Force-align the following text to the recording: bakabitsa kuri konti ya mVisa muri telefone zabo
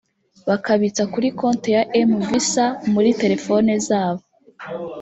bakabitsa 0.49 1.03
kuri 1.13 1.27
konti 1.39 1.69
ya 1.75 1.81
mVisa 2.11 2.65
muri 2.93 3.09
telefone 3.21 3.71
zabo 3.87 4.23